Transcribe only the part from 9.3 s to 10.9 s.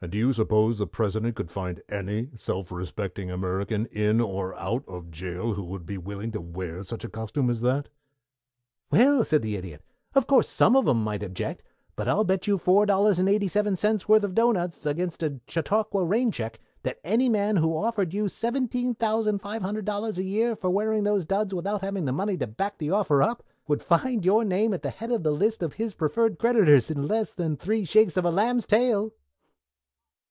the Idiot, "of course some of